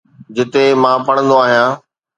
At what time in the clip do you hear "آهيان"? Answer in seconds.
1.45-1.69